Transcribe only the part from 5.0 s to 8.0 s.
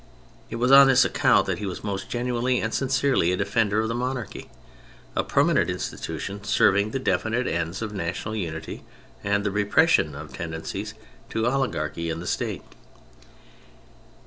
a permanent in stitution serving the definite ends of